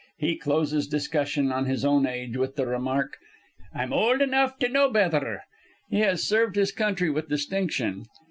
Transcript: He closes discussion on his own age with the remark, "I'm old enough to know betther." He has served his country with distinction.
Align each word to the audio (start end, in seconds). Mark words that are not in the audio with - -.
He 0.17 0.35
closes 0.35 0.87
discussion 0.87 1.51
on 1.51 1.65
his 1.67 1.85
own 1.85 2.07
age 2.07 2.35
with 2.35 2.55
the 2.55 2.65
remark, 2.65 3.17
"I'm 3.71 3.93
old 3.93 4.19
enough 4.19 4.57
to 4.57 4.67
know 4.67 4.89
betther." 4.89 5.43
He 5.91 5.99
has 5.99 6.23
served 6.23 6.55
his 6.55 6.71
country 6.71 7.11
with 7.11 7.29
distinction. 7.29 8.07